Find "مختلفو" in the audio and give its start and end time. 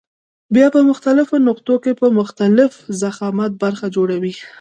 0.89-1.35